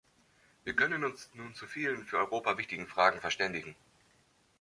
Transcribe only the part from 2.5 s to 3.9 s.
wichtigen Fragen verständigen.